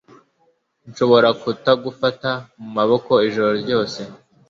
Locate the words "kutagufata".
1.41-2.31